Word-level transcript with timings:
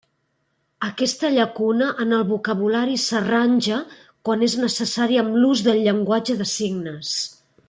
Aquesta 0.85 1.29
llacuna 1.33 1.89
en 2.05 2.15
el 2.21 2.25
vocabulari 2.31 2.97
s'arranja 3.03 3.77
quan 4.31 4.49
és 4.51 4.59
necessari 4.65 5.23
amb 5.25 5.41
l'ús 5.43 5.63
del 5.69 5.83
llenguatge 5.89 6.43
de 6.45 6.53
signes. 6.57 7.19